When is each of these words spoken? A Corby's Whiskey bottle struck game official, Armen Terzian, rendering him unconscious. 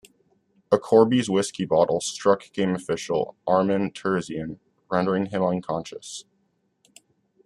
A 0.71 0.79
Corby's 0.79 1.29
Whiskey 1.29 1.63
bottle 1.63 2.01
struck 2.01 2.51
game 2.53 2.73
official, 2.73 3.35
Armen 3.45 3.91
Terzian, 3.91 4.57
rendering 4.89 5.27
him 5.27 5.43
unconscious. 5.43 6.25